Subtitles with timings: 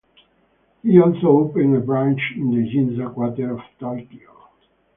[0.81, 4.49] He also opened a branch in the Ginza quarter of Tokyo.